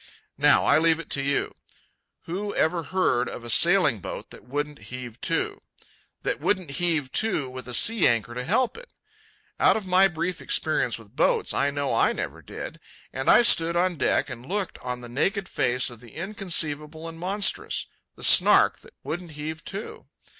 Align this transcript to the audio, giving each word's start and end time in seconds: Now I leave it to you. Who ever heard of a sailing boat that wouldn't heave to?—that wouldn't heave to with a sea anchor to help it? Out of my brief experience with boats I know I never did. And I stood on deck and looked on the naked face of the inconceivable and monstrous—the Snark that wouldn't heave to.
Now 0.39 0.65
I 0.65 0.79
leave 0.79 0.97
it 0.97 1.11
to 1.11 1.21
you. 1.21 1.53
Who 2.23 2.55
ever 2.55 2.81
heard 2.81 3.29
of 3.29 3.43
a 3.43 3.51
sailing 3.51 3.99
boat 3.99 4.31
that 4.31 4.43
wouldn't 4.45 4.79
heave 4.89 5.21
to?—that 5.21 6.39
wouldn't 6.39 6.71
heave 6.81 7.11
to 7.11 7.47
with 7.47 7.67
a 7.67 7.73
sea 7.75 8.07
anchor 8.07 8.33
to 8.33 8.43
help 8.43 8.77
it? 8.77 8.91
Out 9.59 9.77
of 9.77 9.85
my 9.85 10.07
brief 10.07 10.41
experience 10.41 10.97
with 10.97 11.15
boats 11.15 11.53
I 11.53 11.69
know 11.69 11.93
I 11.93 12.13
never 12.13 12.41
did. 12.41 12.79
And 13.13 13.29
I 13.29 13.43
stood 13.43 13.75
on 13.75 13.95
deck 13.95 14.31
and 14.31 14.43
looked 14.43 14.79
on 14.79 15.01
the 15.01 15.07
naked 15.07 15.47
face 15.47 15.91
of 15.91 15.99
the 15.99 16.15
inconceivable 16.15 17.07
and 17.07 17.19
monstrous—the 17.19 18.23
Snark 18.23 18.79
that 18.79 18.95
wouldn't 19.03 19.33
heave 19.33 19.63
to. 19.65 20.07